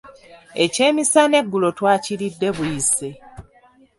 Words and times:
Ekyemisana 0.63 1.35
eggulo 1.41 1.67
twakiridde 1.77 2.47
buyise. 2.57 3.09